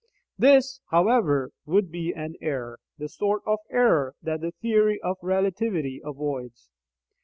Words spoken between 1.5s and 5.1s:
would be an error the sort of error that the theory